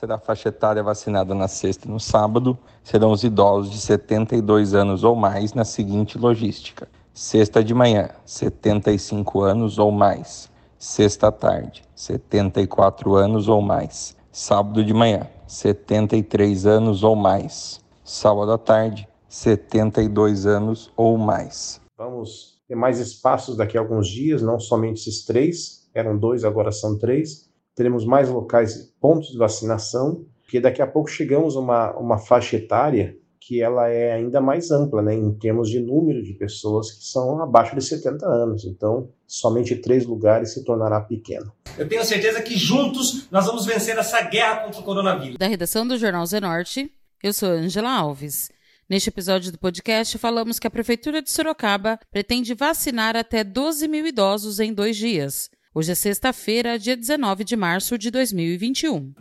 será 0.00 0.14
a 0.14 0.18
faixa 0.18 0.48
etária 0.48 0.82
vacinada 0.82 1.34
na 1.34 1.46
sexta 1.46 1.86
e 1.86 1.90
no 1.90 2.00
sábado? 2.00 2.58
Serão 2.82 3.12
os 3.12 3.22
idosos 3.22 3.70
de 3.70 3.78
72 3.78 4.72
anos 4.72 5.04
ou 5.04 5.14
mais 5.14 5.52
na 5.52 5.64
seguinte 5.64 6.16
logística: 6.16 6.88
sexta 7.12 7.62
de 7.62 7.74
manhã, 7.74 8.08
75 8.24 9.42
anos 9.42 9.78
ou 9.78 9.92
mais, 9.92 10.50
sexta 10.78 11.30
tarde, 11.30 11.82
74 11.94 13.14
anos 13.14 13.46
ou 13.46 13.60
mais, 13.60 14.16
sábado 14.32 14.82
de 14.82 14.94
manhã, 14.94 15.26
73 15.46 16.66
anos 16.66 17.02
ou 17.02 17.14
mais, 17.14 17.78
sábado 18.02 18.52
à 18.52 18.58
tarde, 18.58 19.06
72 19.28 20.46
anos 20.46 20.90
ou 20.96 21.18
mais. 21.18 21.78
Vamos 21.98 22.58
ter 22.66 22.74
mais 22.74 22.98
espaços 22.98 23.54
daqui 23.54 23.76
a 23.76 23.80
alguns 23.82 24.08
dias, 24.08 24.40
não 24.40 24.58
somente 24.58 25.00
esses 25.00 25.26
três, 25.26 25.86
eram 25.92 26.16
dois, 26.16 26.42
agora 26.42 26.72
são 26.72 26.96
três 26.96 27.49
teremos 27.80 28.04
mais 28.04 28.28
locais, 28.28 28.92
pontos 29.00 29.30
de 29.30 29.38
vacinação, 29.38 30.26
porque 30.42 30.60
daqui 30.60 30.82
a 30.82 30.86
pouco 30.86 31.08
chegamos 31.08 31.56
a 31.56 31.60
uma, 31.60 31.96
uma 31.96 32.18
faixa 32.18 32.56
etária 32.56 33.16
que 33.40 33.62
ela 33.62 33.88
é 33.88 34.12
ainda 34.12 34.38
mais 34.38 34.70
ampla, 34.70 35.00
né, 35.00 35.14
em 35.14 35.32
termos 35.32 35.70
de 35.70 35.80
número 35.80 36.22
de 36.22 36.34
pessoas 36.34 36.92
que 36.92 37.02
são 37.02 37.40
abaixo 37.40 37.74
de 37.74 37.82
70 37.82 38.26
anos. 38.26 38.66
Então, 38.66 39.08
somente 39.26 39.74
três 39.76 40.04
lugares 40.04 40.52
se 40.52 40.62
tornará 40.62 41.00
pequeno. 41.00 41.50
Eu 41.78 41.88
tenho 41.88 42.04
certeza 42.04 42.42
que 42.42 42.54
juntos 42.54 43.26
nós 43.30 43.46
vamos 43.46 43.64
vencer 43.64 43.96
essa 43.96 44.20
guerra 44.20 44.64
contra 44.64 44.82
o 44.82 44.84
coronavírus. 44.84 45.38
Da 45.38 45.46
redação 45.46 45.88
do 45.88 45.96
Jornal 45.96 46.26
Zenorte, 46.26 46.92
eu 47.22 47.32
sou 47.32 47.48
Angela 47.48 47.90
Alves. 47.90 48.50
Neste 48.90 49.08
episódio 49.08 49.50
do 49.50 49.58
podcast, 49.58 50.18
falamos 50.18 50.58
que 50.58 50.66
a 50.66 50.70
Prefeitura 50.70 51.22
de 51.22 51.30
Sorocaba 51.30 51.98
pretende 52.10 52.52
vacinar 52.52 53.16
até 53.16 53.42
12 53.42 53.88
mil 53.88 54.06
idosos 54.06 54.60
em 54.60 54.70
dois 54.70 54.98
dias. 54.98 55.48
Hoje 55.72 55.92
é 55.92 55.94
sexta-feira, 55.94 56.76
dia 56.76 56.96
19 56.96 57.44
de 57.44 57.54
março 57.54 57.96
de 57.96 58.10
2021. 58.10 59.14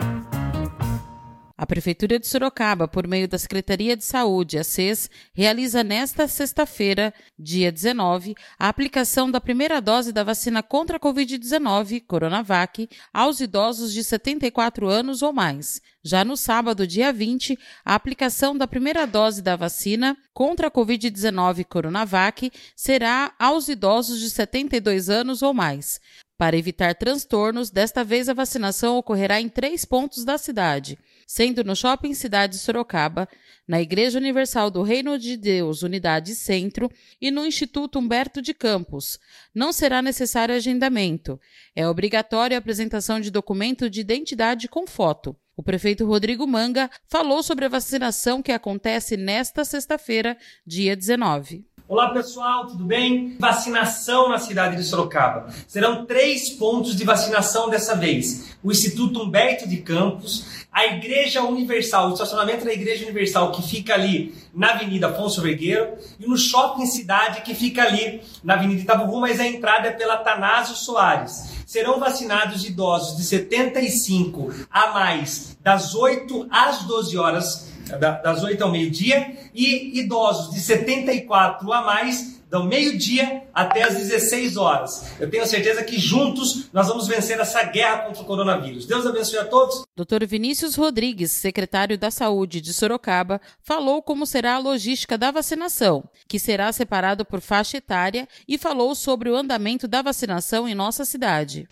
A 1.55 1.65
Prefeitura 1.67 2.17
de 2.17 2.25
Sorocaba, 2.25 2.87
por 2.87 3.05
meio 3.05 3.27
da 3.27 3.37
Secretaria 3.37 3.95
de 3.95 4.03
Saúde, 4.03 4.57
a 4.57 4.63
SES, 4.63 5.11
realiza 5.31 5.83
nesta 5.83 6.27
sexta-feira, 6.27 7.13
dia 7.37 7.71
19, 7.71 8.33
a 8.57 8.67
aplicação 8.67 9.29
da 9.29 9.39
primeira 9.39 9.79
dose 9.79 10.11
da 10.11 10.23
vacina 10.23 10.63
contra 10.63 10.97
a 10.97 10.99
Covid-19, 10.99 12.03
Coronavac, 12.07 12.89
aos 13.13 13.39
idosos 13.41 13.93
de 13.93 14.03
74 14.03 14.87
anos 14.87 15.21
ou 15.21 15.31
mais. 15.31 15.79
Já 16.03 16.25
no 16.25 16.35
sábado, 16.35 16.87
dia 16.87 17.13
20, 17.13 17.59
a 17.85 17.93
aplicação 17.93 18.57
da 18.57 18.65
primeira 18.65 19.05
dose 19.05 19.43
da 19.43 19.55
vacina 19.55 20.17
contra 20.33 20.65
a 20.69 20.71
Covid-19 20.71 21.63
Coronavac 21.65 22.51
será 22.75 23.35
aos 23.37 23.67
idosos 23.67 24.19
de 24.19 24.31
72 24.31 25.11
anos 25.11 25.43
ou 25.43 25.53
mais. 25.53 25.99
Para 26.39 26.55
evitar 26.55 26.95
transtornos, 26.95 27.69
desta 27.69 28.01
vez 28.01 28.29
a 28.29 28.33
vacinação 28.33 28.95
ocorrerá 28.97 29.41
em 29.41 29.49
três 29.49 29.83
pontos 29.83 30.23
da 30.23 30.37
cidade, 30.37 30.97
sendo 31.27 31.65
no 31.65 31.75
Shopping 31.75 32.13
Cidade 32.13 32.57
Sorocaba, 32.57 33.27
na 33.67 33.81
Igreja 33.81 34.17
Universal 34.17 34.71
do 34.71 34.81
Reino 34.81 35.19
de 35.19 35.35
Deus, 35.35 35.83
Unidade 35.83 36.33
Centro, 36.33 36.89
e 37.19 37.29
no 37.29 37.45
Instituto 37.45 37.99
Humberto 37.99 38.41
de 38.41 38.53
Campos. 38.53 39.19
Não 39.53 39.73
será 39.73 40.01
necessário 40.01 40.55
agendamento. 40.55 41.37
É 41.75 41.85
obrigatório 41.85 42.55
a 42.55 42.59
apresentação 42.59 43.19
de 43.19 43.29
documento 43.29 43.89
de 43.89 43.99
identidade 43.99 44.69
com 44.69 44.87
foto. 44.87 45.35
O 45.57 45.61
prefeito 45.61 46.05
Rodrigo 46.05 46.47
Manga 46.47 46.89
falou 47.05 47.43
sobre 47.43 47.65
a 47.65 47.69
vacinação 47.69 48.41
que 48.41 48.53
acontece 48.53 49.17
nesta 49.17 49.65
sexta-feira, 49.65 50.37
dia 50.65 50.95
19. 50.95 51.65
Olá 51.89 52.09
pessoal, 52.09 52.67
tudo 52.67 52.83
bem? 52.83 53.35
Vacinação 53.39 54.29
na 54.29 54.37
cidade 54.37 54.75
de 54.75 54.83
Sorocaba. 54.83 55.47
Serão 55.67 56.05
três 56.05 56.51
pontos 56.51 56.95
de 56.95 57.03
vacinação 57.03 57.67
dessa 57.67 57.95
vez: 57.95 58.55
o 58.61 58.71
Instituto 58.71 59.19
Humberto 59.19 59.67
de 59.67 59.77
Campos, 59.77 60.67
a 60.71 60.85
Igreja 60.85 61.41
Universal, 61.41 62.11
o 62.11 62.13
estacionamento 62.13 62.63
da 62.63 62.71
Igreja 62.71 63.05
Universal 63.05 63.51
que 63.53 63.63
fica 63.63 63.95
ali 63.95 64.35
na 64.53 64.73
Avenida 64.73 65.07
Afonso 65.07 65.41
Vergueiro 65.41 65.97
e 66.19 66.27
no 66.27 66.37
Shopping 66.37 66.85
Cidade 66.85 67.41
que 67.41 67.55
fica 67.55 67.81
ali 67.81 68.21
na 68.43 68.53
Avenida 68.53 68.83
Itabuhu, 68.83 69.21
mas 69.21 69.39
a 69.39 69.47
entrada 69.47 69.87
é 69.87 69.91
pela 69.91 70.17
Tanásio 70.17 70.75
Soares. 70.75 71.63
Serão 71.65 71.99
vacinados 71.99 72.65
idosos 72.65 73.17
de 73.17 73.23
75 73.23 74.53
a 74.69 74.91
mais, 74.91 75.57
das 75.59 75.95
8 75.95 76.49
às 76.51 76.83
12 76.83 77.17
horas 77.17 77.69
das 77.97 78.43
8 78.43 78.63
ao 78.63 78.71
meio-dia, 78.71 79.35
e 79.53 79.99
idosos 79.99 80.53
de 80.53 80.59
74 80.59 81.71
a 81.71 81.81
mais, 81.81 82.39
do 82.49 82.63
meio-dia 82.63 83.43
até 83.53 83.83
as 83.83 83.95
16 83.95 84.57
horas. 84.57 85.11
Eu 85.19 85.29
tenho 85.29 85.45
certeza 85.45 85.83
que 85.83 85.99
juntos 85.99 86.67
nós 86.73 86.87
vamos 86.87 87.07
vencer 87.07 87.39
essa 87.39 87.63
guerra 87.63 87.99
contra 87.99 88.23
o 88.23 88.25
coronavírus. 88.25 88.87
Deus 88.87 89.05
abençoe 89.05 89.39
a 89.39 89.45
todos. 89.45 89.83
Dr. 89.95 90.25
Vinícius 90.25 90.75
Rodrigues, 90.75 91.31
secretário 91.31 91.97
da 91.97 92.09
Saúde 92.09 92.59
de 92.59 92.73
Sorocaba, 92.73 93.39
falou 93.61 94.01
como 94.01 94.25
será 94.25 94.55
a 94.55 94.59
logística 94.59 95.17
da 95.17 95.29
vacinação, 95.29 96.03
que 96.27 96.39
será 96.39 96.71
separado 96.71 97.23
por 97.23 97.39
faixa 97.39 97.77
etária, 97.77 98.27
e 98.47 98.57
falou 98.57 98.95
sobre 98.95 99.29
o 99.29 99.35
andamento 99.35 99.87
da 99.87 100.01
vacinação 100.01 100.67
em 100.67 100.73
nossa 100.73 101.05
cidade. 101.05 101.67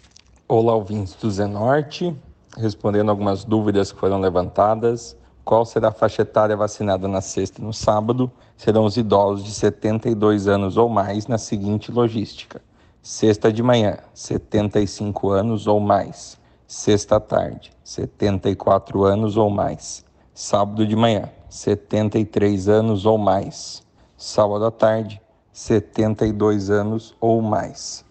Olá, 0.48 0.76
ouvintes 0.76 1.16
do 1.16 1.30
Zenorte. 1.32 2.16
Respondendo 2.56 3.10
algumas 3.10 3.44
dúvidas 3.44 3.92
que 3.92 4.00
foram 4.00 4.20
levantadas, 4.20 5.16
qual 5.48 5.64
será 5.64 5.88
a 5.88 5.94
faixa 5.94 6.24
etária 6.24 6.58
vacinada 6.58 7.08
na 7.08 7.22
sexta 7.22 7.62
e 7.62 7.64
no 7.64 7.72
sábado, 7.72 8.30
serão 8.58 8.84
os 8.84 8.98
idosos 8.98 9.46
de 9.46 9.54
72 9.54 10.46
anos 10.46 10.76
ou 10.76 10.90
mais 10.90 11.26
na 11.26 11.38
seguinte 11.38 11.90
logística: 11.90 12.62
sexta 13.02 13.52
de 13.52 13.64
manhã, 13.64 13.98
75 14.14 15.30
anos 15.30 15.66
ou 15.66 15.80
mais, 15.80 16.38
sexta 16.68 17.18
tarde, 17.18 17.72
74 17.82 19.06
anos 19.06 19.38
ou 19.38 19.50
mais, 19.50 20.04
sábado 20.34 20.86
de 20.86 20.98
manhã, 20.98 21.30
73 21.48 22.68
anos 22.68 23.06
ou 23.06 23.18
mais, 23.18 23.82
sábado 24.18 24.66
à 24.66 24.72
tarde, 24.72 25.22
72 25.54 26.70
anos 26.70 27.16
ou 27.22 27.42
mais. 27.42 28.04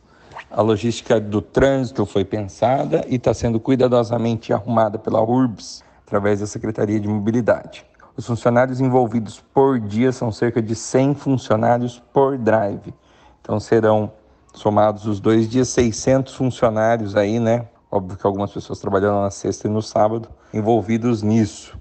A 0.51 0.63
logística 0.63 1.21
do 1.21 1.43
trânsito 1.43 2.07
foi 2.07 2.25
pensada 2.25 3.05
e 3.07 3.17
está 3.17 3.35
sendo 3.35 3.61
cuidadosamente 3.61 4.55
arrumada 4.55 4.99
pela 4.99 5.23
URBS 5.23 5.85
através 6.07 6.39
da 6.39 6.47
Secretaria 6.47 7.01
de 7.01 7.09
Mobilidade. 7.09 7.85
Os 8.17 8.25
funcionários 8.25 8.81
envolvidos 8.81 9.41
por 9.53 9.81
dia 9.81 10.13
são 10.13 10.31
cerca 10.31 10.63
de 10.63 10.75
100 10.75 11.17
funcionários 11.17 12.01
por 12.13 12.39
drive. 12.39 12.95
Então 13.43 13.59
serão 13.59 14.13
somados 14.55 15.05
os 15.05 15.19
dois 15.19 15.49
dias 15.51 15.69
600 15.69 16.33
funcionários 16.33 17.17
aí, 17.17 17.41
né? 17.41 17.67
Óbvio 17.91 18.17
que 18.17 18.27
algumas 18.27 18.53
pessoas 18.53 18.79
trabalhando 18.79 19.21
na 19.21 19.31
sexta 19.31 19.67
e 19.67 19.71
no 19.71 19.83
sábado 19.83 20.29
envolvidos 20.55 21.23
nisso. 21.23 21.77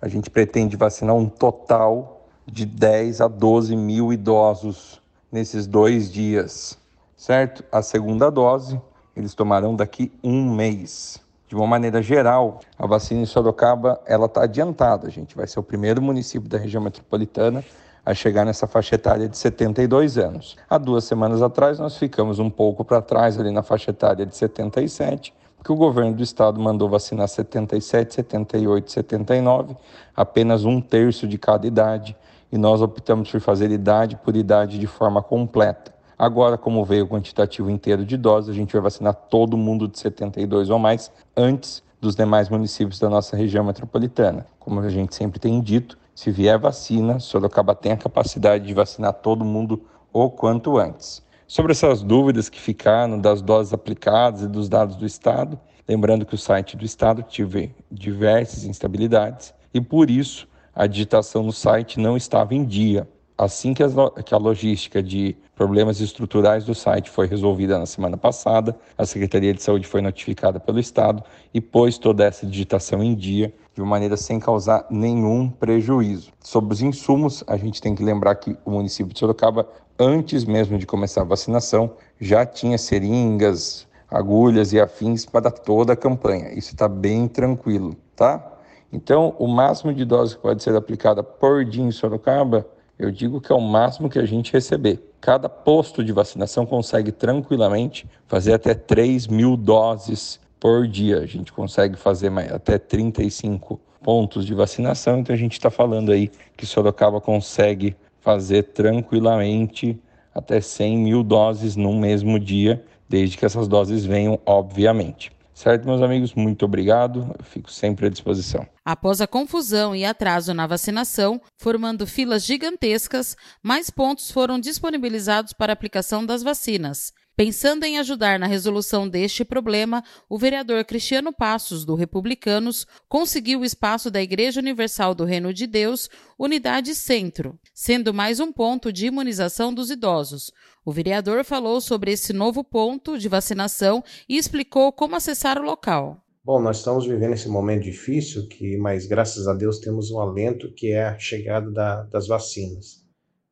A 0.00 0.06
gente 0.06 0.28
pretende 0.28 0.76
vacinar 0.76 1.16
um 1.16 1.26
total 1.26 2.26
de 2.46 2.66
10 2.66 3.22
a 3.22 3.28
12 3.28 3.74
mil 3.74 4.12
idosos 4.12 5.00
nesses 5.30 5.66
dois 5.66 6.12
dias, 6.12 6.78
certo? 7.16 7.64
A 7.72 7.80
segunda 7.80 8.30
dose 8.30 8.78
eles 9.16 9.34
tomarão 9.34 9.74
daqui 9.74 10.12
um 10.22 10.54
mês 10.54 11.22
de 11.52 11.56
uma 11.56 11.66
maneira 11.66 12.00
geral, 12.00 12.60
a 12.78 12.86
vacina 12.86 13.20
em 13.20 13.26
Sorocaba 13.26 14.00
ela 14.06 14.24
está 14.24 14.44
adiantada. 14.44 15.06
A 15.06 15.10
gente 15.10 15.36
vai 15.36 15.46
ser 15.46 15.60
o 15.60 15.62
primeiro 15.62 16.00
município 16.00 16.48
da 16.48 16.56
região 16.56 16.82
metropolitana 16.82 17.62
a 18.06 18.14
chegar 18.14 18.46
nessa 18.46 18.66
faixa 18.66 18.94
etária 18.94 19.28
de 19.28 19.36
72 19.36 20.16
anos. 20.16 20.56
Há 20.66 20.78
duas 20.78 21.04
semanas 21.04 21.42
atrás 21.42 21.78
nós 21.78 21.98
ficamos 21.98 22.38
um 22.38 22.48
pouco 22.48 22.86
para 22.86 23.02
trás 23.02 23.38
ali 23.38 23.50
na 23.50 23.62
faixa 23.62 23.90
etária 23.90 24.24
de 24.24 24.34
77, 24.34 25.34
porque 25.58 25.70
o 25.70 25.76
governo 25.76 26.14
do 26.14 26.22
estado 26.22 26.58
mandou 26.58 26.88
vacinar 26.88 27.28
77, 27.28 28.14
78, 28.14 28.90
79, 28.90 29.76
apenas 30.16 30.64
um 30.64 30.80
terço 30.80 31.28
de 31.28 31.36
cada 31.36 31.66
idade, 31.66 32.16
e 32.50 32.56
nós 32.56 32.80
optamos 32.80 33.30
por 33.30 33.42
fazer 33.42 33.70
idade 33.70 34.16
por 34.16 34.34
idade 34.36 34.78
de 34.78 34.86
forma 34.86 35.22
completa. 35.22 35.92
Agora, 36.22 36.56
como 36.56 36.84
veio 36.84 37.04
o 37.04 37.08
quantitativo 37.08 37.68
inteiro 37.68 38.04
de 38.04 38.16
doses, 38.16 38.48
a 38.48 38.52
gente 38.52 38.72
vai 38.72 38.82
vacinar 38.82 39.12
todo 39.12 39.56
mundo 39.56 39.88
de 39.88 39.98
72 39.98 40.70
ou 40.70 40.78
mais 40.78 41.10
antes 41.36 41.82
dos 42.00 42.14
demais 42.14 42.48
municípios 42.48 43.00
da 43.00 43.10
nossa 43.10 43.36
região 43.36 43.64
metropolitana. 43.64 44.46
Como 44.60 44.78
a 44.78 44.88
gente 44.88 45.16
sempre 45.16 45.40
tem 45.40 45.60
dito, 45.60 45.98
se 46.14 46.30
vier 46.30 46.56
vacina, 46.60 47.18
Sorocaba 47.18 47.74
tem 47.74 47.90
a 47.90 47.96
capacidade 47.96 48.64
de 48.64 48.72
vacinar 48.72 49.14
todo 49.14 49.44
mundo 49.44 49.82
o 50.12 50.30
quanto 50.30 50.78
antes. 50.78 51.20
Sobre 51.44 51.72
essas 51.72 52.04
dúvidas 52.04 52.48
que 52.48 52.60
ficaram 52.60 53.18
das 53.18 53.42
doses 53.42 53.74
aplicadas 53.74 54.42
e 54.42 54.46
dos 54.46 54.68
dados 54.68 54.94
do 54.94 55.04
Estado, 55.04 55.58
lembrando 55.88 56.24
que 56.24 56.36
o 56.36 56.38
site 56.38 56.76
do 56.76 56.84
Estado 56.84 57.24
tive 57.24 57.74
diversas 57.90 58.62
instabilidades 58.62 59.52
e 59.74 59.80
por 59.80 60.08
isso 60.08 60.46
a 60.72 60.86
digitação 60.86 61.42
no 61.42 61.52
site 61.52 61.98
não 61.98 62.16
estava 62.16 62.54
em 62.54 62.64
dia. 62.64 63.08
Assim 63.42 63.74
que, 63.74 63.82
que 64.24 64.32
a 64.32 64.38
logística 64.38 65.02
de 65.02 65.36
problemas 65.56 66.00
estruturais 66.00 66.64
do 66.64 66.76
site 66.76 67.10
foi 67.10 67.26
resolvida 67.26 67.76
na 67.76 67.86
semana 67.86 68.16
passada, 68.16 68.76
a 68.96 69.04
Secretaria 69.04 69.52
de 69.52 69.60
Saúde 69.60 69.84
foi 69.84 70.00
notificada 70.00 70.60
pelo 70.60 70.78
Estado 70.78 71.24
e 71.52 71.60
pôs 71.60 71.98
toda 71.98 72.24
essa 72.24 72.46
digitação 72.46 73.02
em 73.02 73.16
dia 73.16 73.52
de 73.74 73.82
uma 73.82 73.90
maneira 73.90 74.16
sem 74.16 74.38
causar 74.38 74.86
nenhum 74.88 75.50
prejuízo. 75.50 76.30
Sobre 76.38 76.72
os 76.72 76.82
insumos, 76.82 77.42
a 77.48 77.56
gente 77.56 77.82
tem 77.82 77.96
que 77.96 78.04
lembrar 78.04 78.36
que 78.36 78.56
o 78.64 78.70
município 78.70 79.12
de 79.12 79.18
Sorocaba, 79.18 79.66
antes 79.98 80.44
mesmo 80.44 80.78
de 80.78 80.86
começar 80.86 81.22
a 81.22 81.24
vacinação, 81.24 81.94
já 82.20 82.46
tinha 82.46 82.78
seringas, 82.78 83.88
agulhas 84.08 84.72
e 84.72 84.78
afins 84.78 85.26
para 85.26 85.50
toda 85.50 85.94
a 85.94 85.96
campanha. 85.96 86.52
Isso 86.52 86.74
está 86.74 86.86
bem 86.86 87.26
tranquilo, 87.26 87.96
tá? 88.14 88.52
Então, 88.92 89.34
o 89.36 89.48
máximo 89.48 89.92
de 89.92 90.04
doses 90.04 90.36
que 90.36 90.42
pode 90.42 90.62
ser 90.62 90.76
aplicada 90.76 91.24
por 91.24 91.64
dia 91.64 91.82
em 91.82 91.90
Sorocaba, 91.90 92.64
eu 93.02 93.10
digo 93.10 93.40
que 93.40 93.50
é 93.50 93.54
o 93.54 93.60
máximo 93.60 94.08
que 94.08 94.18
a 94.18 94.24
gente 94.24 94.52
receber. 94.52 95.02
Cada 95.20 95.48
posto 95.48 96.04
de 96.04 96.12
vacinação 96.12 96.64
consegue 96.64 97.10
tranquilamente 97.10 98.06
fazer 98.26 98.52
até 98.52 98.74
3 98.74 99.26
mil 99.26 99.56
doses 99.56 100.38
por 100.60 100.86
dia. 100.86 101.18
A 101.18 101.26
gente 101.26 101.52
consegue 101.52 101.96
fazer 101.96 102.32
até 102.52 102.78
35 102.78 103.80
pontos 104.02 104.46
de 104.46 104.54
vacinação, 104.54 105.18
então 105.18 105.34
a 105.34 105.38
gente 105.38 105.54
está 105.54 105.70
falando 105.70 106.12
aí 106.12 106.30
que 106.56 106.64
Sorocaba 106.64 107.20
consegue 107.20 107.96
fazer 108.20 108.64
tranquilamente 108.64 110.00
até 110.32 110.60
100 110.60 110.98
mil 110.98 111.22
doses 111.24 111.74
num 111.74 111.98
mesmo 111.98 112.38
dia, 112.38 112.84
desde 113.08 113.36
que 113.36 113.44
essas 113.44 113.66
doses 113.66 114.04
venham, 114.04 114.38
obviamente. 114.46 115.32
Certo, 115.62 115.86
meus 115.86 116.02
amigos? 116.02 116.34
Muito 116.34 116.64
obrigado. 116.64 117.32
Eu 117.38 117.44
fico 117.44 117.70
sempre 117.70 118.06
à 118.06 118.08
disposição. 118.08 118.66
Após 118.84 119.20
a 119.20 119.28
confusão 119.28 119.94
e 119.94 120.04
atraso 120.04 120.52
na 120.52 120.66
vacinação, 120.66 121.40
formando 121.56 122.04
filas 122.04 122.44
gigantescas, 122.44 123.36
mais 123.62 123.88
pontos 123.88 124.28
foram 124.32 124.58
disponibilizados 124.58 125.52
para 125.52 125.72
aplicação 125.72 126.26
das 126.26 126.42
vacinas. 126.42 127.12
Pensando 127.34 127.84
em 127.84 127.98
ajudar 127.98 128.38
na 128.38 128.46
resolução 128.46 129.08
deste 129.08 129.42
problema, 129.42 130.04
o 130.28 130.36
vereador 130.38 130.84
Cristiano 130.84 131.32
Passos, 131.32 131.82
do 131.82 131.94
Republicanos, 131.94 132.86
conseguiu 133.08 133.60
o 133.60 133.64
espaço 133.64 134.10
da 134.10 134.20
Igreja 134.22 134.60
Universal 134.60 135.14
do 135.14 135.24
Reino 135.24 135.52
de 135.52 135.66
Deus, 135.66 136.10
Unidade 136.38 136.94
Centro, 136.94 137.58
sendo 137.72 138.12
mais 138.12 138.38
um 138.38 138.52
ponto 138.52 138.92
de 138.92 139.06
imunização 139.06 139.72
dos 139.72 139.90
idosos. 139.90 140.52
O 140.84 140.92
vereador 140.92 141.42
falou 141.42 141.80
sobre 141.80 142.12
esse 142.12 142.34
novo 142.34 142.62
ponto 142.62 143.18
de 143.18 143.30
vacinação 143.30 144.04
e 144.28 144.36
explicou 144.36 144.92
como 144.92 145.16
acessar 145.16 145.58
o 145.58 145.64
local. 145.64 146.22
Bom, 146.44 146.60
nós 146.60 146.78
estamos 146.78 147.06
vivendo 147.06 147.32
esse 147.32 147.48
momento 147.48 147.84
difícil, 147.84 148.46
que, 148.48 148.76
mas 148.76 149.06
graças 149.06 149.48
a 149.48 149.54
Deus 149.54 149.78
temos 149.78 150.10
um 150.10 150.20
alento 150.20 150.70
que 150.74 150.92
é 150.92 151.04
a 151.04 151.18
chegada 151.18 151.70
da, 151.70 152.02
das 152.02 152.26
vacinas. 152.26 153.01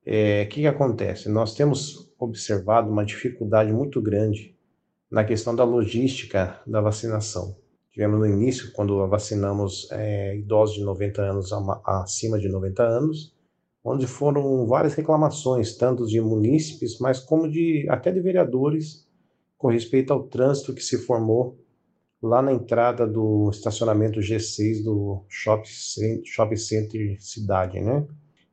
O 0.07 0.11
é, 0.13 0.47
que, 0.47 0.63
que 0.63 0.67
acontece? 0.67 1.29
Nós 1.29 1.55
temos 1.55 2.11
observado 2.19 2.91
uma 2.91 3.05
dificuldade 3.05 3.73
muito 3.73 4.01
grande 4.01 4.57
na 5.11 5.25
questão 5.25 5.55
da 5.55 5.65
logística 5.65 6.61
da 6.67 6.81
vacinação. 6.81 7.57
Tivemos 7.93 8.19
no 8.19 8.27
início, 8.27 8.73
quando 8.73 9.07
vacinamos 9.09 9.89
é, 9.91 10.37
idosos 10.37 10.77
de 10.77 10.85
90 10.85 11.23
anos 11.23 11.51
acima 11.85 12.39
de 12.39 12.49
90 12.49 12.83
anos, 12.83 13.35
onde 13.85 14.07
foram 14.07 14.67
várias 14.67 14.95
reclamações, 14.95 15.77
tanto 15.77 16.07
de 16.07 16.21
munícipes, 16.21 16.99
mas 16.99 17.19
como 17.21 17.51
de 17.51 17.87
até 17.91 18.13
de 18.13 18.21
vereadores, 18.21 19.07
com 19.59 19.69
respeito 19.69 20.13
ao 20.13 20.23
trânsito 20.23 20.75
que 20.75 20.83
se 20.83 20.99
formou 20.99 21.59
lá 22.23 22.41
na 22.41 22.53
entrada 22.53 23.07
do 23.07 23.51
estacionamento 23.51 24.21
G6 24.21 24.85
do 24.85 25.25
Shopping 25.29 26.57
Center 26.57 27.17
Cidade, 27.21 27.81
né? 27.81 28.07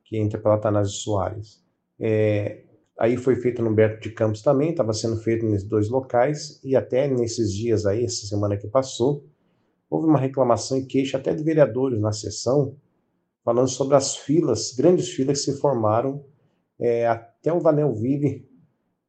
Que 0.07 0.17
entra 0.17 0.39
pela 0.39 0.57
Tanásio 0.57 0.93
Soares. 0.93 1.61
É, 1.99 2.63
aí 2.97 3.17
foi 3.17 3.35
feito 3.35 3.61
no 3.61 3.69
Humberto 3.69 4.01
de 4.01 4.15
Campos 4.15 4.41
também, 4.41 4.71
estava 4.71 4.93
sendo 4.93 5.17
feito 5.17 5.45
nesses 5.45 5.67
dois 5.67 5.89
locais, 5.89 6.61
e 6.63 6.75
até 6.75 7.07
nesses 7.07 7.53
dias 7.53 7.85
aí, 7.85 8.05
essa 8.05 8.25
semana 8.25 8.57
que 8.57 8.67
passou, 8.67 9.25
houve 9.89 10.07
uma 10.07 10.17
reclamação 10.17 10.77
e 10.77 10.85
queixa 10.85 11.17
até 11.17 11.33
de 11.33 11.43
vereadores 11.43 11.99
na 11.99 12.13
sessão, 12.13 12.75
falando 13.43 13.67
sobre 13.67 13.95
as 13.95 14.15
filas, 14.15 14.73
grandes 14.73 15.09
filas 15.09 15.39
que 15.39 15.51
se 15.51 15.59
formaram 15.59 16.23
é, 16.79 17.05
até 17.07 17.51
o 17.51 17.59
Vanel 17.59 17.93
Vive 17.93 18.47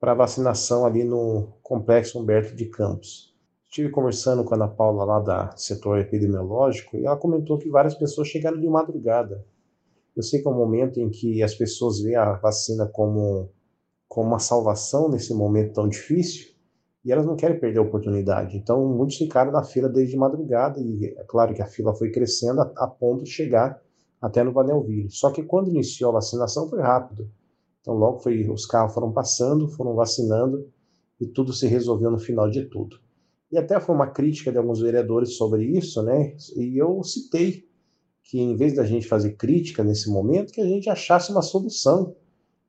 para 0.01 0.15
vacinação 0.15 0.85
ali 0.85 1.05
no 1.05 1.59
Complexo 1.63 2.19
Humberto 2.21 2.55
de 2.55 2.67
Campos. 2.67 3.35
Estive 3.69 3.91
conversando 3.91 4.45
com 4.45 4.55
a 4.55 4.57
Ana 4.57 4.69
Paula 4.69 5.05
lá 5.05 5.21
da 5.21 5.57
setor 5.57 5.99
epidemiológico 5.99 6.97
e 6.97 7.05
ela 7.05 7.17
comentou 7.17 7.59
que 7.59 7.69
várias 7.69 7.95
pessoas 7.95 8.29
chegaram 8.29 8.59
de 8.59 8.67
madrugada 8.69 9.45
eu 10.19 10.23
sei 10.25 10.43
que 10.43 10.49
é 10.49 10.51
um 10.51 10.57
momento 10.57 10.99
em 10.99 11.09
que 11.09 11.45
as 11.45 11.55
pessoas 11.55 12.01
veem 12.01 12.17
a 12.17 12.33
vacina 12.33 12.89
como, 12.89 13.51
como 14.09 14.27
uma 14.27 14.41
salvação 14.41 15.09
nesse 15.09 15.33
momento 15.33 15.75
tão 15.75 15.89
difícil 15.89 16.49
e 17.05 17.13
elas 17.13 17.25
não 17.25 17.37
querem 17.37 17.61
perder 17.61 17.79
a 17.79 17.83
oportunidade. 17.83 18.57
Então, 18.57 18.85
muitos 18.85 19.17
ficaram 19.17 19.53
na 19.53 19.63
fila 19.63 19.89
desde 19.89 20.17
madrugada 20.17 20.81
e 20.81 21.15
é 21.17 21.23
claro 21.23 21.55
que 21.55 21.63
a 21.63 21.67
fila 21.67 21.95
foi 21.95 22.11
crescendo 22.11 22.61
a, 22.61 22.73
a 22.79 22.89
ponto 22.89 23.23
de 23.23 23.31
chegar 23.31 23.81
até 24.21 24.43
no 24.43 24.53
Vanelville. 24.53 25.09
Só 25.09 25.31
que 25.31 25.45
quando 25.45 25.71
iniciou 25.71 26.11
a 26.11 26.15
vacinação 26.15 26.69
foi 26.69 26.81
rápido. 26.81 27.31
Então, 27.81 27.95
logo 27.95 28.19
foi, 28.19 28.51
os 28.51 28.67
carros 28.67 28.93
foram 28.93 29.13
passando, 29.13 29.69
foram 29.69 29.95
vacinando 29.95 30.69
e 31.21 31.29
tudo 31.29 31.53
se 31.53 31.69
resolveu 31.69 32.11
no 32.11 32.19
final 32.19 32.51
de 32.51 32.65
tudo. 32.65 32.99
E 33.53 33.57
até 33.57 33.79
foi 33.79 33.95
uma 33.95 34.09
crítica 34.09 34.51
de 34.51 34.59
alguns 34.59 34.81
vereadores 34.81 35.37
sobre 35.37 35.65
isso, 35.65 36.03
né? 36.03 36.35
E 36.57 36.77
eu 36.77 37.05
citei 37.05 37.68
que 38.29 38.39
em 38.39 38.55
vez 38.55 38.75
da 38.75 38.85
gente 38.85 39.09
fazer 39.09 39.37
crítica 39.37 39.83
nesse 39.83 40.11
momento, 40.11 40.53
que 40.53 40.61
a 40.61 40.67
gente 40.67 40.91
achasse 40.91 41.33
uma 41.33 41.41
solução, 41.41 42.15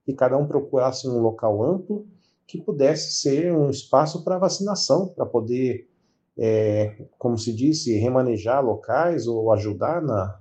que 0.06 0.14
cada 0.14 0.38
um 0.38 0.48
procurasse 0.48 1.06
um 1.06 1.20
local 1.20 1.62
amplo 1.62 2.08
que 2.48 2.58
pudesse 2.58 3.20
ser 3.20 3.54
um 3.54 3.70
espaço 3.70 4.24
para 4.24 4.40
vacinação, 4.40 5.10
para 5.10 5.26
poder, 5.26 5.90
é, 6.38 7.06
como 7.20 7.38
se 7.38 7.54
disse, 7.54 7.94
remanejar 7.98 8.66
locais 8.66 9.28
ou 9.28 9.52
ajudar 9.52 10.02
na, 10.02 10.40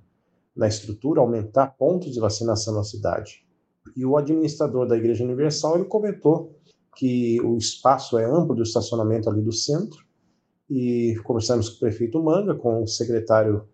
na 0.55 0.69
estrutura, 0.69 1.21
aumentar 1.21 1.75
pontos 1.77 2.13
de 2.13 2.21
vacinação 2.21 2.73
na 2.73 2.85
cidade. 2.85 3.45
E 3.97 4.07
o 4.07 4.17
administrador 4.17 4.87
da 4.87 4.97
Igreja 4.97 5.25
Universal 5.25 5.75
ele 5.75 5.85
comentou 5.87 6.57
que 6.95 7.41
o 7.43 7.57
espaço 7.59 8.17
é 8.19 8.25
amplo 8.25 8.55
do 8.55 8.63
estacionamento 8.63 9.29
ali 9.29 9.43
do 9.43 9.53
centro 9.53 9.99
e 10.71 11.17
conversamos 11.25 11.69
com 11.71 11.77
o 11.77 11.81
prefeito 11.81 12.23
Manga, 12.23 12.55
com 12.55 12.85
o 12.85 12.87
secretário 12.87 13.67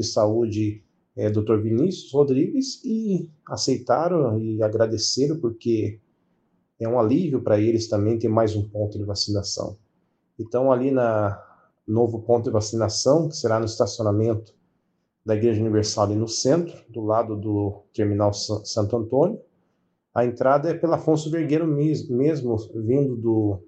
de 0.00 0.06
Saúde, 0.06 0.82
é, 1.16 1.30
Dr. 1.30 1.58
Vinícius 1.58 2.12
Rodrigues, 2.12 2.82
e 2.84 3.28
aceitaram 3.46 4.38
e 4.38 4.62
agradeceram, 4.62 5.38
porque 5.38 6.00
é 6.78 6.88
um 6.88 6.98
alívio 6.98 7.42
para 7.42 7.60
eles 7.60 7.88
também 7.88 8.18
ter 8.18 8.28
mais 8.28 8.56
um 8.56 8.68
ponto 8.68 8.98
de 8.98 9.04
vacinação. 9.04 9.76
Então, 10.38 10.72
ali 10.72 10.90
na 10.90 11.38
novo 11.86 12.22
ponto 12.22 12.44
de 12.44 12.50
vacinação, 12.50 13.28
que 13.28 13.36
será 13.36 13.58
no 13.58 13.66
estacionamento 13.66 14.54
da 15.24 15.34
Igreja 15.34 15.60
Universal 15.60 16.04
ali 16.04 16.16
no 16.16 16.28
centro, 16.28 16.74
do 16.88 17.02
lado 17.02 17.36
do 17.36 17.82
Terminal 17.92 18.32
Santo 18.32 18.96
Antônio. 18.96 19.40
A 20.14 20.24
entrada 20.24 20.70
é 20.70 20.74
pela 20.74 20.96
Afonso 20.96 21.30
Vergueiro 21.30 21.66
mesmo, 21.66 22.56
vindo 22.74 23.16
do, 23.16 23.62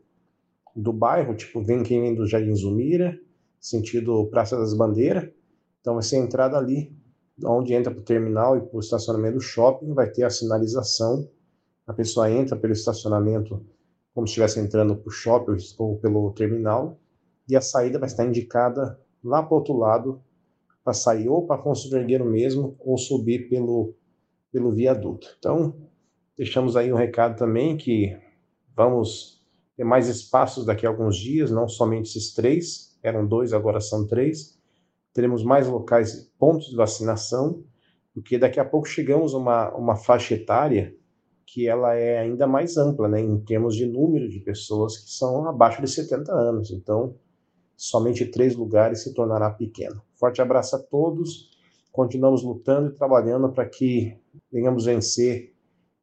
do 0.74 0.92
bairro, 0.92 1.34
tipo, 1.34 1.62
vem 1.62 1.82
quem 1.82 2.00
vem 2.00 2.14
do 2.14 2.26
Jardim 2.26 2.54
Zumira, 2.54 3.18
sentido 3.60 4.26
Praça 4.26 4.56
das 4.56 4.74
Bandeiras, 4.74 5.30
então 5.82 5.94
vai 5.94 6.02
ser 6.02 6.16
entrada 6.16 6.56
ali, 6.56 6.96
onde 7.44 7.74
entra 7.74 7.92
para 7.92 8.00
o 8.00 8.04
terminal 8.04 8.56
e 8.56 8.60
para 8.60 8.76
o 8.76 8.80
estacionamento 8.80 9.34
do 9.34 9.40
shopping, 9.40 9.92
vai 9.92 10.08
ter 10.08 10.22
a 10.22 10.30
sinalização. 10.30 11.28
A 11.86 11.92
pessoa 11.92 12.30
entra 12.30 12.56
pelo 12.56 12.72
estacionamento 12.72 13.66
como 14.14 14.26
se 14.26 14.32
estivesse 14.32 14.60
entrando 14.60 14.96
para 14.96 15.08
o 15.08 15.10
shopping 15.10 15.56
ou 15.78 15.98
pelo 15.98 16.30
terminal, 16.32 16.98
e 17.48 17.56
a 17.56 17.60
saída 17.60 17.98
vai 17.98 18.06
estar 18.06 18.24
indicada 18.24 18.98
lá 19.24 19.42
para 19.42 19.54
o 19.54 19.58
outro 19.58 19.76
lado, 19.76 20.22
para 20.84 20.92
sair 20.92 21.28
ou 21.28 21.46
para 21.46 21.56
Afonso 21.56 21.90
Vergueiro 21.90 22.24
mesmo, 22.24 22.76
ou 22.78 22.96
subir 22.98 23.48
pelo, 23.48 23.94
pelo 24.52 24.72
viaduto. 24.72 25.34
Então, 25.38 25.74
deixamos 26.36 26.76
aí 26.76 26.92
um 26.92 26.96
recado 26.96 27.36
também 27.36 27.76
que 27.76 28.16
vamos 28.76 29.42
ter 29.76 29.84
mais 29.84 30.08
espaços 30.08 30.64
daqui 30.64 30.86
a 30.86 30.88
alguns 30.88 31.16
dias, 31.16 31.50
não 31.50 31.68
somente 31.68 32.10
esses 32.10 32.34
três, 32.34 32.98
eram 33.02 33.26
dois, 33.26 33.52
agora 33.52 33.80
são 33.80 34.06
três, 34.06 34.58
teremos 35.12 35.45
mais 35.45 35.66
locais, 35.69 36.33
pontos 36.38 36.69
de 36.69 36.76
vacinação, 36.76 37.62
porque 38.14 38.38
daqui 38.38 38.61
a 38.61 38.64
pouco 38.64 38.87
chegamos 38.87 39.35
a 39.35 39.38
uma, 39.38 39.75
uma 39.75 39.97
faixa 39.97 40.35
etária 40.35 40.95
que 41.47 41.69
ela 41.69 41.95
é 41.95 42.19
ainda 42.19 42.47
mais 42.47 42.76
ampla, 42.76 43.09
né, 43.09 43.21
em 43.21 43.38
termos 43.40 43.76
de 43.76 43.85
número 43.87 44.28
de 44.28 44.40
pessoas 44.40 44.97
que 44.97 45.11
são 45.11 45.47
abaixo 45.47 45.83
de 45.83 45.90
70 45.90 46.33
anos. 46.33 46.71
Então, 46.71 47.14
somente 47.76 48.25
três 48.25 48.57
lugares 48.57 49.02
se 49.02 49.12
tornará 49.12 49.50
pequeno. 49.50 50.02
Forte 50.14 50.40
abraço 50.40 50.76
a 50.76 50.78
todos. 50.78 51.50
Continuamos 51.90 52.42
lutando 52.42 52.90
e 52.90 52.95
trabalhando 52.95 53.52
para 53.52 53.69
que 53.69 54.16
venhamos 54.50 54.87
vencer 54.87 55.52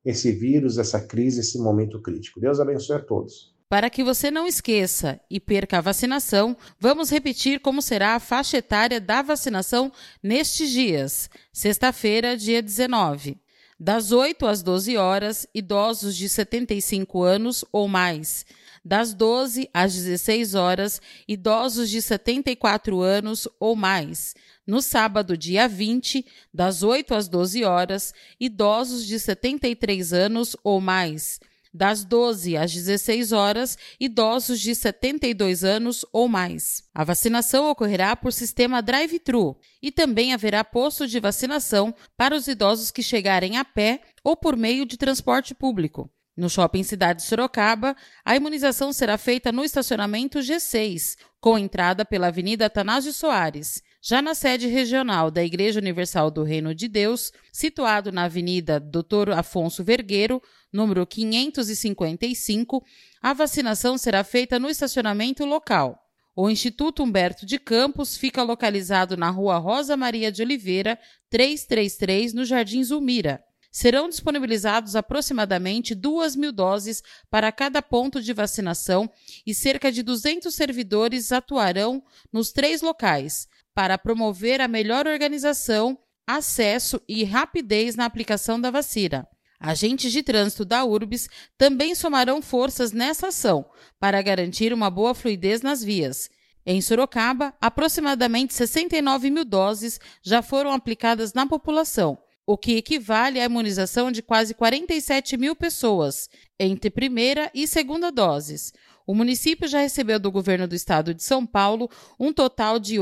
esse 0.06 0.32
vírus, 0.32 0.78
essa 0.78 1.00
crise, 1.00 1.40
esse 1.40 1.58
momento 1.60 2.00
crítico. 2.00 2.40
Deus 2.40 2.60
abençoe 2.60 2.98
a 2.98 3.04
todos. 3.04 3.56
Para 3.70 3.88
que 3.88 4.04
você 4.04 4.32
não 4.32 4.48
esqueça 4.48 5.22
e 5.30 5.40
perca 5.40 5.78
a 5.78 5.82
vacinação, 5.82 6.58
vamos 6.80 7.12
repetir 7.12 7.60
como 7.60 7.84
será 7.84 8.16
a 8.16 8.20
faixa 8.20 8.58
etária 8.58 9.00
da 9.00 9.22
vacinação 9.22 9.92
nestes 10.24 10.72
dias. 10.72 11.30
Sexta-feira, 11.54 12.36
dia 12.36 12.64
19. 12.64 13.38
Das 13.80 14.12
8 14.12 14.48
às 14.48 14.64
12 14.64 14.98
horas, 14.98 15.48
idosos 15.54 16.16
de 16.16 16.28
75 16.28 17.22
anos 17.22 17.64
ou 17.72 17.88
mais. 17.88 18.44
Das 18.84 19.14
12 19.14 19.70
às 19.72 19.94
16 19.94 20.56
horas, 20.56 21.00
idosos 21.28 21.92
de 21.92 22.02
74 22.02 23.00
anos 23.02 23.48
ou 23.60 23.76
mais. 23.76 24.34
No 24.66 24.82
sábado, 24.82 25.38
dia 25.38 25.68
20, 25.68 26.26
das 26.52 26.82
8 26.82 27.14
às 27.14 27.28
12 27.28 27.64
horas, 27.64 28.16
idosos 28.40 29.06
de 29.06 29.20
73 29.20 30.12
anos 30.12 30.56
ou 30.64 30.82
mais 30.82 31.40
das 31.74 32.04
12 32.04 32.58
às 32.58 32.74
16 32.74 33.32
horas, 33.32 33.78
idosos 34.00 34.60
de 34.60 34.74
72 34.74 35.64
anos 35.64 36.06
ou 36.12 36.28
mais. 36.28 36.84
A 36.94 37.04
vacinação 37.04 37.70
ocorrerá 37.70 38.16
por 38.16 38.34
sistema 38.34 38.82
drive-thru 38.82 39.58
e 39.82 39.92
também 39.92 40.34
haverá 40.34 40.64
posto 40.64 41.08
de 41.08 41.20
vacinação 41.20 41.94
para 42.18 42.36
os 42.36 42.48
idosos 42.48 42.92
que 42.92 43.04
chegarem 43.04 43.58
a 43.58 43.66
pé 43.66 44.02
ou 44.24 44.36
por 44.36 44.56
meio 44.56 44.86
de 44.86 44.98
transporte 44.98 45.54
público. 45.54 46.10
No 46.40 46.50
Shopping 46.50 46.84
Cidade 46.84 47.22
Sorocaba, 47.22 47.96
a 48.24 48.34
imunização 48.34 48.94
será 48.94 49.18
feita 49.18 49.52
no 49.52 49.62
estacionamento 49.62 50.40
G6, 50.40 51.18
com 51.42 51.58
entrada 51.58 52.06
pela 52.06 52.28
Avenida 52.28 52.66
Atanásio 52.66 53.12
Soares. 53.12 53.84
Já 54.02 54.22
na 54.22 54.34
sede 54.34 54.66
regional 54.66 55.30
da 55.30 55.44
Igreja 55.44 55.82
Universal 55.82 56.32
do 56.32 56.44
Reino 56.44 56.74
de 56.74 56.88
Deus, 56.88 57.34
situado 57.52 58.14
na 58.14 58.24
Avenida 58.24 58.80
Dr. 58.80 59.32
Afonso 59.36 59.84
Vergueiro, 59.84 60.42
número 60.72 61.06
555, 61.06 62.84
a 63.22 63.34
vacinação 63.34 63.98
será 63.98 64.24
feita 64.24 64.60
no 64.60 64.70
estacionamento 64.70 65.46
local. 65.46 66.00
O 66.36 66.50
Instituto 66.50 67.04
Humberto 67.04 67.46
de 67.46 67.60
Campos 67.60 68.16
fica 68.16 68.44
localizado 68.44 69.18
na 69.18 69.30
Rua 69.30 69.58
Rosa 69.58 69.98
Maria 69.98 70.32
de 70.32 70.42
Oliveira, 70.42 70.98
333, 71.30 72.34
no 72.34 72.46
Jardim 72.46 72.82
Zulmira. 72.84 73.44
Serão 73.72 74.08
disponibilizados 74.08 74.96
aproximadamente 74.96 75.94
2 75.94 76.36
mil 76.36 76.52
doses 76.52 77.04
para 77.30 77.52
cada 77.52 77.82
ponto 77.82 78.22
de 78.22 78.32
vacinação 78.32 79.10
e 79.46 79.54
cerca 79.54 79.92
de 79.92 80.02
200 80.02 80.56
servidores 80.56 81.32
atuarão 81.32 82.02
nos 82.32 82.52
três 82.52 82.82
locais, 82.82 83.48
para 83.74 83.98
promover 83.98 84.62
a 84.62 84.68
melhor 84.68 85.08
organização, 85.08 85.98
acesso 86.26 87.02
e 87.08 87.24
rapidez 87.24 87.96
na 87.96 88.06
aplicação 88.06 88.60
da 88.60 88.72
vacina. 88.72 89.28
Agentes 89.60 90.12
de 90.14 90.24
trânsito 90.24 90.64
da 90.64 90.86
URBS 90.86 91.28
também 91.58 91.94
somarão 91.94 92.42
forças 92.42 92.94
nessa 92.94 93.28
ação 93.28 93.66
para 94.00 94.22
garantir 94.22 94.72
uma 94.72 94.90
boa 94.90 95.14
fluidez 95.14 95.62
nas 95.62 95.84
vias. 95.84 96.30
Em 96.66 96.82
Sorocaba, 96.82 97.54
aproximadamente 97.60 98.54
69 98.54 99.30
mil 99.30 99.44
doses 99.44 100.00
já 100.24 100.42
foram 100.42 100.72
aplicadas 100.72 101.34
na 101.34 101.46
população, 101.46 102.18
o 102.46 102.58
que 102.58 102.78
equivale 102.78 103.40
à 103.40 103.46
imunização 103.46 104.12
de 104.12 104.22
quase 104.22 104.54
47 104.54 105.36
mil 105.36 105.56
pessoas, 105.56 106.30
entre 106.58 106.90
primeira 106.90 107.52
e 107.54 107.68
segunda 107.68 108.12
doses. 108.12 108.72
O 109.06 109.14
município 109.14 109.68
já 109.68 109.80
recebeu 109.80 110.20
do 110.20 110.32
governo 110.32 110.68
do 110.68 110.76
estado 110.76 111.14
de 111.14 111.24
São 111.24 111.46
Paulo 111.46 111.90
um 112.20 112.32
total 112.32 112.80
de 112.80 112.98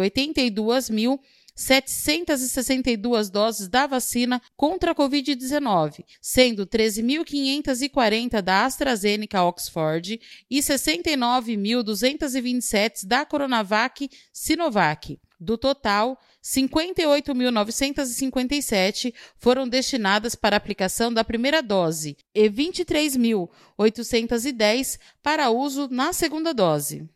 82.762 1.58 3.32
doses 3.32 3.68
da 3.68 3.88
vacina 3.88 4.40
contra 4.56 4.92
a 4.92 4.96
Covid-19, 4.96 6.06
sendo 6.22 6.68
13.540 6.68 8.42
da 8.42 8.66
AstraZeneca 8.66 9.44
Oxford 9.44 10.22
e 10.50 10.60
69.227 10.60 13.06
da 13.06 13.26
Coronavac 13.26 14.10
Sinovac. 14.32 15.20
Do 15.40 15.56
total, 15.58 16.20
58.957 16.44 19.14
foram 19.38 19.68
destinadas 19.68 20.34
para 20.34 20.56
aplicação 20.56 21.14
da 21.14 21.24
primeira 21.24 21.62
dose 21.62 22.18
e 22.34 22.50
23.810 22.50 24.98
para 25.22 25.52
uso 25.52 25.88
na 25.92 26.12
segunda 26.12 26.56
dose. 26.56 27.08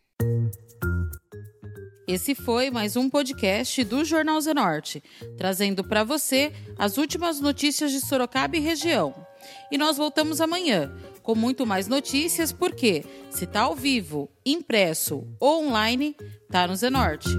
Esse 2.12 2.36
foi 2.36 2.70
mais 2.70 2.98
um 2.98 3.10
podcast 3.10 3.86
do 3.86 4.04
Jornal 4.04 4.42
Zenorte, 4.42 5.02
trazendo 5.38 5.82
para 5.82 6.04
você 6.04 6.52
as 6.78 6.98
últimas 6.98 7.40
notícias 7.40 7.90
de 7.90 8.02
Sorocaba 8.02 8.58
e 8.58 8.60
região. 8.60 9.16
E 9.72 9.78
nós 9.78 9.96
voltamos 9.96 10.42
amanhã 10.42 10.94
com 11.24 11.34
muito 11.34 11.66
mais 11.66 11.88
notícias, 11.88 12.52
porque 12.52 13.06
se 13.30 13.46
está 13.46 13.62
ao 13.62 13.78
vivo, 13.78 14.30
impresso 14.46 15.26
ou 15.40 15.66
online, 15.66 16.14
tá 16.50 16.68
no 16.68 16.76
Zenorte. 16.76 17.30